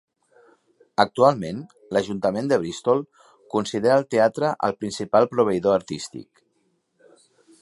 Actualment 1.03 1.59
l'Ajuntament 1.97 2.49
de 2.53 2.59
Bristol 2.63 3.03
considera 3.57 4.01
el 4.01 4.09
teatre 4.15 4.53
el 4.69 4.77
principal 4.83 5.31
proveïdor 5.37 5.79
artístic. 5.83 6.47